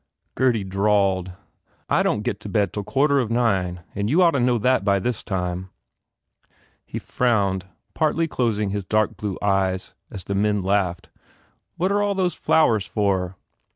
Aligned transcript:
"* 0.33 0.33
Gurdy 0.33 0.63
drawled, 0.63 1.33
"I 1.87 2.01
don 2.01 2.15
t 2.15 2.21
get 2.23 2.39
to 2.39 2.49
bed 2.49 2.73
till 2.73 2.83
quarter 2.83 3.19
of 3.19 3.29
nine 3.29 3.83
and 3.93 4.09
you 4.09 4.23
ought 4.23 4.31
to 4.31 4.39
know 4.39 4.57
that 4.57 4.83
by 4.83 4.97
this 4.97 5.21
time." 5.21 5.69
He 6.87 6.97
frowned, 6.97 7.67
partly 7.93 8.27
closing 8.27 8.71
his 8.71 8.83
dark 8.83 9.15
blue 9.15 9.37
eyes, 9.43 9.93
as 10.09 10.23
the 10.23 10.33
men 10.33 10.63
laughed. 10.63 11.09
"What 11.77 11.91
are 11.91 12.01
all 12.01 12.15
those 12.15 12.33
flowers 12.33 12.87
for?" 12.87 13.37